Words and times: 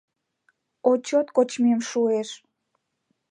О 0.89 0.91
чот 1.07 1.27
кочмем 1.35 1.79
шуэш... 1.89 2.29